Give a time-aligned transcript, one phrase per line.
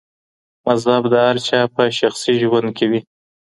[0.65, 3.01] مذهب د هر چا په شخصي ژوند کي وي.